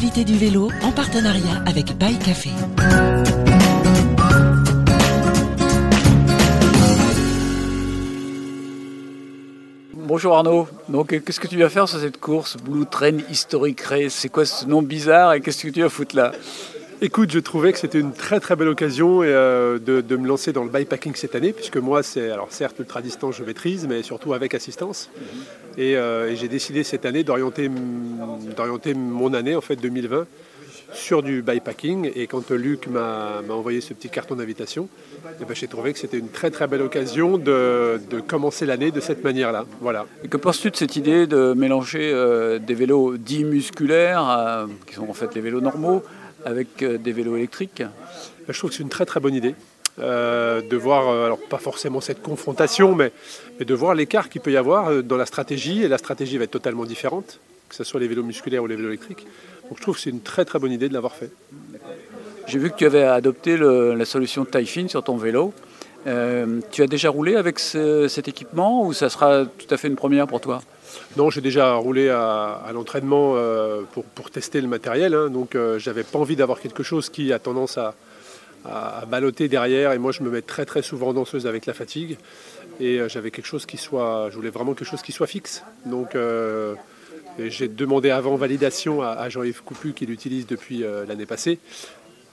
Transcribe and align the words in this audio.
du 0.00 0.36
vélo 0.36 0.70
en 0.82 0.90
partenariat 0.90 1.62
avec 1.66 1.96
Bike 1.96 2.18
Café. 2.18 2.50
Bonjour 9.94 10.36
Arnaud, 10.36 10.66
donc 10.88 11.10
qu'est-ce 11.24 11.38
que 11.38 11.46
tu 11.46 11.56
vas 11.58 11.68
faire 11.68 11.88
sur 11.88 12.00
cette 12.00 12.18
course 12.18 12.56
Blue 12.56 12.86
Train 12.86 13.18
Historic 13.30 13.80
Race? 13.82 14.12
C'est 14.14 14.28
quoi 14.28 14.44
ce 14.44 14.66
nom 14.66 14.82
bizarre 14.82 15.34
et 15.34 15.40
qu'est-ce 15.40 15.62
que 15.62 15.70
tu 15.70 15.82
vas 15.82 15.88
foutre 15.88 16.16
là? 16.16 16.32
Écoute, 17.00 17.30
je 17.32 17.40
trouvais 17.40 17.72
que 17.72 17.78
c'était 17.78 17.98
une 17.98 18.12
très 18.12 18.40
très 18.40 18.54
belle 18.56 18.68
occasion 18.68 19.20
euh, 19.22 19.78
de, 19.78 20.16
me 20.16 20.26
lancer 20.26 20.52
dans 20.52 20.64
le 20.64 20.70
bikepacking 20.70 21.14
cette 21.16 21.34
année, 21.34 21.52
puisque 21.52 21.76
moi, 21.76 22.02
c'est 22.02 22.30
alors 22.30 22.48
certes 22.50 22.78
ultra 22.78 23.02
distance, 23.02 23.36
je 23.36 23.44
maîtrise, 23.44 23.86
mais 23.88 24.02
surtout 24.02 24.32
avec 24.32 24.54
assistance. 24.54 25.10
Euh, 25.78 26.30
et, 26.30 26.36
j'ai 26.36 26.48
décidé 26.48 26.84
cette 26.84 27.04
année 27.04 27.24
d'orienter 27.24 27.68
mon 27.68 29.34
année 29.34 29.56
en 29.56 29.60
fait 29.60 29.76
2020 29.76 30.26
sur 30.92 31.22
du 31.24 31.42
bikepacking. 31.42 32.12
Et 32.14 32.28
quand 32.28 32.50
Luc 32.50 32.86
m'a 32.86 33.42
envoyé 33.50 33.80
ce 33.80 33.92
petit 33.92 34.08
carton 34.08 34.36
d'invitation, 34.36 34.88
eh 35.40 35.44
ben, 35.44 35.54
j'ai 35.54 35.66
trouvé 35.66 35.92
que 35.92 35.98
c'était 35.98 36.18
une 36.18 36.28
très 36.28 36.52
très 36.52 36.68
belle 36.68 36.82
occasion 36.82 37.38
de, 37.38 37.98
commencer 38.26 38.66
l'année 38.66 38.92
de 38.92 39.00
cette 39.00 39.24
manière-là. 39.24 39.64
Voilà. 39.80 40.06
Et 40.22 40.28
que 40.28 40.36
penses-tu 40.36 40.70
de 40.70 40.76
cette 40.76 40.94
idée 40.94 41.26
de 41.26 41.54
mélanger 41.54 42.12
euh, 42.14 42.60
des 42.60 42.74
vélos 42.74 43.16
dits 43.16 43.44
musculaires, 43.44 44.68
qui 44.86 44.94
sont 44.94 45.08
en 45.08 45.14
fait 45.14 45.34
les 45.34 45.40
vélos 45.40 45.60
normaux, 45.60 46.02
avec 46.44 46.82
euh, 46.82 46.98
des 46.98 47.12
vélos 47.12 47.36
électriques 47.36 47.82
Je 48.48 48.58
trouve 48.58 48.70
que 48.70 48.76
c'est 48.76 48.82
une 48.82 48.88
très 48.88 49.06
très 49.06 49.20
bonne 49.20 49.34
idée. 49.34 49.54
Euh, 50.00 50.60
de 50.60 50.76
voir, 50.76 51.08
euh, 51.08 51.26
alors 51.26 51.38
pas 51.38 51.58
forcément 51.58 52.00
cette 52.00 52.20
confrontation, 52.20 52.96
mais, 52.96 53.12
mais 53.58 53.64
de 53.64 53.74
voir 53.74 53.94
l'écart 53.94 54.28
qu'il 54.28 54.40
peut 54.40 54.50
y 54.50 54.56
avoir 54.56 55.04
dans 55.04 55.16
la 55.16 55.26
stratégie, 55.26 55.84
et 55.84 55.88
la 55.88 55.98
stratégie 55.98 56.36
va 56.36 56.44
être 56.44 56.50
totalement 56.50 56.84
différente, 56.84 57.38
que 57.68 57.76
ce 57.76 57.84
soit 57.84 58.00
les 58.00 58.08
vélos 58.08 58.24
musculaires 58.24 58.64
ou 58.64 58.66
les 58.66 58.74
vélos 58.74 58.88
électriques. 58.88 59.24
Donc 59.68 59.78
je 59.78 59.82
trouve 59.82 59.94
que 59.94 60.00
c'est 60.00 60.10
une 60.10 60.20
très 60.20 60.44
très 60.44 60.58
bonne 60.58 60.72
idée 60.72 60.88
de 60.88 60.94
l'avoir 60.94 61.14
fait. 61.14 61.30
J'ai 62.48 62.58
vu 62.58 62.70
que 62.70 62.76
tu 62.76 62.86
avais 62.86 63.04
adopté 63.04 63.56
la 63.56 64.04
solution 64.04 64.44
Taille 64.44 64.66
sur 64.66 65.02
ton 65.02 65.16
vélo. 65.16 65.54
tu 66.04 66.82
as 66.82 66.86
déjà 66.88 67.08
roulé 67.08 67.36
avec 67.36 67.60
cet 67.60 68.28
équipement 68.28 68.84
ou 68.84 68.92
ça 68.92 69.08
sera 69.08 69.46
tout 69.46 69.72
à 69.72 69.76
fait 69.76 69.88
une 69.88 69.96
première 69.96 70.26
pour 70.26 70.40
toi? 70.40 70.60
Non, 71.16 71.30
j'ai 71.30 71.40
déjà 71.40 71.74
roulé 71.74 72.08
à, 72.08 72.70
l'entraînement 72.72 73.34
euh, 73.36 73.82
pour, 74.14 74.30
tester 74.30 74.60
le 74.60 74.68
matériel, 74.68 75.14
hein. 75.14 75.28
donc 75.28 75.54
euh, 75.54 75.78
j'avais 75.78 76.02
pas 76.02 76.18
envie 76.18 76.36
d'avoir 76.36 76.60
quelque 76.60 76.82
chose 76.82 77.08
qui 77.08 77.32
a 77.32 77.38
tendance 77.38 77.78
à, 77.78 77.94
balloter 79.08 79.48
derrière. 79.48 79.92
Et 79.92 79.98
moi, 79.98 80.10
je 80.10 80.22
me 80.22 80.30
mets 80.30 80.40
très 80.40 80.64
souvent 80.80 81.12
danseuse 81.12 81.46
avec 81.46 81.66
la 81.66 81.74
fatigue. 81.74 82.16
Et 82.80 82.98
euh, 82.98 83.10
j'avais 83.10 83.30
quelque 83.30 83.44
chose 83.46 83.66
qui 83.66 83.76
soit, 83.76 84.28
je 84.30 84.36
voulais 84.36 84.48
vraiment 84.48 84.72
quelque 84.72 84.88
chose 84.88 85.02
qui 85.02 85.12
soit 85.12 85.26
fixe. 85.26 85.62
Donc 85.84 86.16
j'ai 87.38 87.68
demandé 87.68 88.10
avant 88.10 88.36
validation 88.36 89.02
à, 89.02 89.28
Jean-Yves 89.28 89.62
Coupu 89.62 89.92
qui 89.92 90.06
l'utilise 90.06 90.46
depuis 90.46 90.82
l'année 91.06 91.26
passée. 91.26 91.58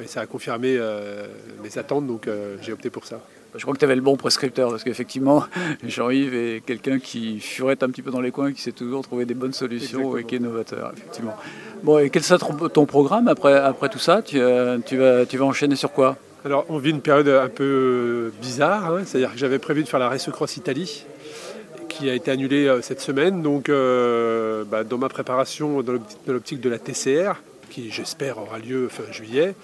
Et 0.00 0.06
ça 0.06 0.20
a 0.20 0.26
confirmé 0.26 0.78
mes 1.62 1.78
attentes, 1.78 2.06
donc 2.06 2.28
j'ai 2.62 2.72
opté 2.72 2.90
pour 2.90 3.04
ça. 3.04 3.20
Je 3.54 3.60
crois 3.60 3.74
que 3.74 3.78
tu 3.78 3.84
avais 3.84 3.96
le 3.96 4.00
bon 4.00 4.16
prescripteur 4.16 4.70
parce 4.70 4.82
qu'effectivement, 4.82 5.44
Jean-Yves 5.86 6.34
est 6.34 6.64
quelqu'un 6.64 6.98
qui 6.98 7.38
furette 7.38 7.82
un 7.82 7.90
petit 7.90 8.00
peu 8.00 8.10
dans 8.10 8.20
les 8.20 8.30
coins, 8.30 8.52
qui 8.52 8.62
sait 8.62 8.72
toujours 8.72 9.02
trouver 9.02 9.26
des 9.26 9.34
bonnes 9.34 9.52
solutions 9.52 10.16
et 10.16 10.24
qui 10.24 10.36
est 10.36 10.38
novateur, 10.38 10.92
effectivement. 10.96 11.36
Bon, 11.82 11.98
et 11.98 12.08
quel 12.08 12.22
sera 12.22 12.38
ton 12.68 12.86
programme 12.86 13.28
après, 13.28 13.54
après 13.54 13.90
tout 13.90 13.98
ça? 13.98 14.22
Tu, 14.22 14.40
euh, 14.40 14.78
tu, 14.84 14.96
vas, 14.96 15.26
tu 15.26 15.36
vas 15.36 15.44
enchaîner 15.44 15.76
sur 15.76 15.92
quoi? 15.92 16.16
Alors, 16.44 16.64
on 16.70 16.78
vit 16.78 16.90
une 16.90 17.02
période 17.02 17.28
un 17.28 17.48
peu 17.48 18.32
bizarre, 18.40 18.94
hein. 18.94 19.02
c'est-à-dire 19.04 19.32
que 19.32 19.38
j'avais 19.38 19.58
prévu 19.58 19.82
de 19.82 19.88
faire 19.88 20.00
la 20.00 20.08
Race 20.08 20.28
Cross 20.30 20.56
Italie 20.56 21.04
qui 21.88 22.08
a 22.08 22.14
été 22.14 22.30
annulée 22.30 22.66
euh, 22.66 22.80
cette 22.80 23.00
semaine. 23.00 23.42
Donc, 23.42 23.68
euh, 23.68 24.64
bah, 24.64 24.82
dans 24.82 24.96
ma 24.96 25.10
préparation, 25.10 25.82
dans 25.82 25.92
l'optique 26.26 26.60
de 26.60 26.70
la 26.70 26.78
TCR, 26.78 27.34
qui 27.72 27.90
j'espère 27.90 28.36
aura 28.36 28.58
lieu 28.58 28.88
fin 28.88 29.10
juillet, 29.10 29.54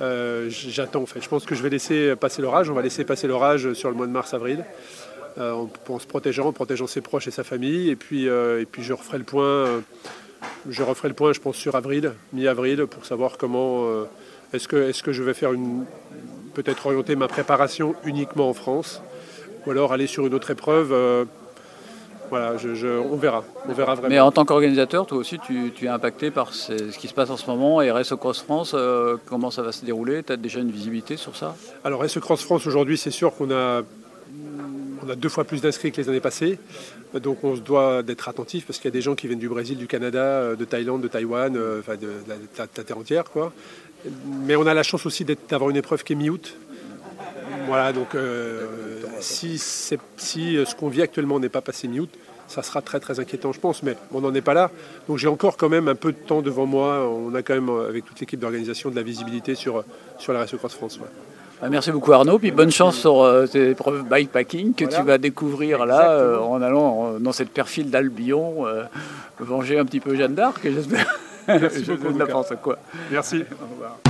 euh, 0.00 0.48
j'attends 0.48 1.02
en 1.02 1.06
fait. 1.06 1.20
Je 1.20 1.28
pense 1.28 1.44
que 1.44 1.56
je 1.56 1.62
vais 1.62 1.68
laisser 1.68 2.14
passer 2.14 2.40
l'orage. 2.42 2.70
On 2.70 2.74
va 2.74 2.82
laisser 2.82 3.04
passer 3.04 3.26
l'orage 3.26 3.72
sur 3.72 3.90
le 3.90 3.96
mois 3.96 4.06
de 4.06 4.12
mars-avril. 4.12 4.64
Euh, 5.38 5.52
en, 5.88 5.98
se 5.98 6.06
protégeant, 6.06 6.46
en 6.46 6.52
protégeant 6.52 6.86
ses 6.86 7.00
proches 7.00 7.26
et 7.26 7.32
sa 7.32 7.44
famille. 7.44 7.90
Et 7.90 7.96
puis, 7.96 8.28
euh, 8.28 8.60
et 8.60 8.66
puis 8.66 8.82
je 8.84 8.92
referai 8.92 9.18
le 9.18 9.24
point. 9.24 9.82
je 10.68 10.82
referai 10.82 11.08
le 11.08 11.14
point, 11.14 11.32
je 11.32 11.40
pense, 11.40 11.56
sur 11.56 11.74
avril, 11.74 12.12
mi-avril, 12.32 12.86
pour 12.86 13.04
savoir 13.04 13.36
comment. 13.36 13.88
est-ce 14.52 14.68
que, 14.68 14.88
est 14.88 15.02
que 15.02 15.12
je 15.12 15.22
vais 15.22 15.34
faire 15.34 15.52
une. 15.52 15.84
Peut-être 16.54 16.86
orienter 16.86 17.16
ma 17.16 17.28
préparation 17.28 17.94
uniquement 18.04 18.48
en 18.48 18.54
France, 18.54 19.02
ou 19.64 19.70
alors 19.70 19.92
aller 19.92 20.08
sur 20.08 20.26
une 20.26 20.34
autre 20.34 20.50
épreuve 20.50 21.26
voilà, 22.30 22.54
on 23.10 23.16
verra. 23.16 23.44
On 23.68 23.72
verra 23.72 23.94
vraiment. 23.94 24.08
Mais 24.08 24.20
en 24.20 24.30
tant 24.30 24.44
qu'organisateur, 24.44 25.04
toi 25.06 25.18
aussi, 25.18 25.38
tu, 25.40 25.72
es 25.82 25.88
impacté 25.88 26.30
par 26.30 26.54
ce, 26.54 26.96
qui 26.96 27.08
se 27.08 27.14
passe 27.14 27.28
en 27.28 27.36
ce 27.36 27.46
moment. 27.50 27.82
Et 27.82 27.90
Race 27.90 28.14
Cross 28.14 28.42
France, 28.42 28.72
euh, 28.74 29.16
comment 29.26 29.50
ça 29.50 29.62
va 29.62 29.72
se 29.72 29.84
dérouler? 29.84 30.22
Tu 30.22 30.32
as 30.32 30.36
déjà 30.36 30.60
une 30.60 30.70
visibilité 30.70 31.16
sur 31.16 31.36
ça? 31.36 31.56
Alors, 31.84 32.00
Race 32.00 32.18
Cross 32.18 32.42
France, 32.42 32.66
aujourd'hui, 32.66 32.96
c'est 32.96 33.10
sûr 33.10 33.34
qu'on 33.34 33.50
a, 33.50 33.82
on 35.04 35.10
a 35.10 35.16
deux 35.16 35.28
fois 35.28 35.44
plus 35.44 35.60
d'inscrits 35.60 35.90
que 35.90 36.00
les 36.00 36.08
années 36.08 36.20
passées. 36.20 36.58
Donc, 37.14 37.42
on 37.42 37.56
se 37.56 37.60
doit 37.60 38.04
d'être 38.04 38.28
attentif 38.28 38.66
parce 38.66 38.78
qu'il 38.78 38.86
y 38.86 38.92
a 38.92 38.96
des 38.96 39.02
gens 39.02 39.16
qui 39.16 39.26
viennent 39.26 39.40
du 39.40 39.48
Brésil, 39.48 39.76
du 39.76 39.88
Canada, 39.88 40.22
euh, 40.22 40.56
de 40.56 40.64
Thaïlande, 40.64 41.02
de 41.02 41.08
Taïwan, 41.08 41.56
euh, 41.56 41.82
de, 42.00 42.08
la, 42.28 42.66
terre 42.66 42.98
entière. 42.98 43.24
Quoi. 43.24 43.52
Mais 44.46 44.54
on 44.54 44.66
a 44.66 44.74
la 44.74 44.84
chance 44.84 45.04
aussi 45.04 45.24
d'avoir 45.48 45.70
une 45.70 45.76
épreuve 45.76 46.04
qui 46.04 46.12
est 46.12 46.16
mi-août. 46.16 46.54
Voilà, 47.66 47.92
donc 47.92 48.16
si, 49.20 49.58
si 49.58 49.98
ce 50.64 50.74
qu'on 50.74 50.88
vit 50.88 51.02
actuellement 51.02 51.38
n'est 51.38 51.48
pas 51.48 51.60
passé 51.60 51.88
mi-août, 51.88 52.10
ça 52.48 52.62
sera 52.62 52.82
très 52.82 52.98
très 52.98 53.20
inquiétant, 53.20 53.52
je 53.52 53.60
pense, 53.60 53.82
mais 53.82 53.96
on 54.12 54.20
n'en 54.20 54.34
est 54.34 54.40
pas 54.40 54.54
là. 54.54 54.70
Donc 55.08 55.18
j'ai 55.18 55.28
encore 55.28 55.56
quand 55.56 55.68
même 55.68 55.88
un 55.88 55.94
peu 55.94 56.12
de 56.12 56.18
temps 56.18 56.42
devant 56.42 56.66
moi. 56.66 57.08
On 57.08 57.34
a 57.34 57.42
quand 57.42 57.54
même, 57.54 57.70
avec 57.88 58.04
toute 58.04 58.18
l'équipe 58.18 58.40
d'organisation, 58.40 58.90
de 58.90 58.96
la 58.96 59.02
visibilité 59.02 59.54
sur, 59.54 59.84
sur 60.18 60.32
la 60.32 60.40
Race 60.40 60.54
Cross 60.56 60.74
France. 60.74 60.98
Bah, 61.60 61.68
merci 61.68 61.92
beaucoup 61.92 62.12
Arnaud, 62.12 62.38
puis 62.38 62.52
bonne 62.52 62.70
chance 62.70 62.96
sur 62.96 63.20
euh, 63.20 63.46
tes 63.46 63.70
épreuves 63.70 64.04
bikepacking 64.04 64.72
que 64.72 64.86
tu 64.86 65.02
vas 65.02 65.18
découvrir 65.18 65.84
là 65.84 66.12
euh, 66.12 66.38
en 66.38 66.62
allant 66.62 67.18
dans 67.20 67.32
cette 67.32 67.50
perfile 67.50 67.90
d'Albion, 67.90 68.66
euh, 68.66 68.84
venger 69.38 69.78
un 69.78 69.84
petit 69.84 70.00
peu 70.00 70.16
Jeanne 70.16 70.34
d'Arc, 70.34 70.60
j'espère. 70.64 71.18
Merci 71.46 71.82
beaucoup, 71.88 72.14
de 72.14 72.18
la 72.18 72.26
France, 72.26 72.52
quoi. 72.62 72.78
Merci. 73.10 73.44
Toute 74.04 74.09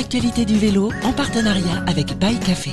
l'actualité 0.00 0.46
du 0.46 0.56
vélo 0.56 0.90
en 1.04 1.12
partenariat 1.12 1.84
avec 1.86 2.18
Bike 2.18 2.40
Café. 2.40 2.70